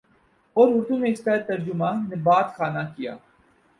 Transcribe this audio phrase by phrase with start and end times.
[0.55, 3.15] اور اردو میں اس کا ترجمہ نبات خانہ کیا